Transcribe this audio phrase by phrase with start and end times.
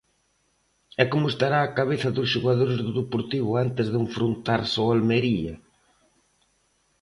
[1.01, 5.53] E como estará a cabeza dos xogadores do Deportivo antes de enfrontarse ao Almería?